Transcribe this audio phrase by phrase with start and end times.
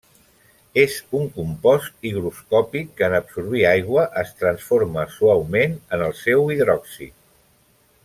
[0.83, 7.19] És un compost higroscòpic que, en absorbir aigua, es transforma suaument en el seu hidròxid.